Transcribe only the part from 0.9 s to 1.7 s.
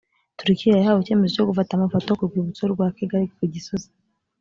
icyemezo cyo